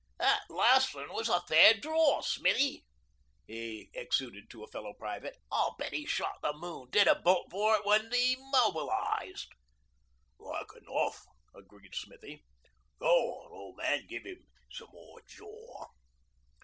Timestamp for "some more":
14.71-15.21